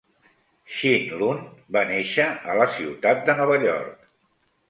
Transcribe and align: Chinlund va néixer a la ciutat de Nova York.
Chinlund 0.75 1.51
va 1.75 1.83
néixer 1.91 2.25
a 2.53 2.57
la 2.61 2.67
ciutat 2.79 3.23
de 3.27 3.35
Nova 3.43 3.59
York. 3.67 4.11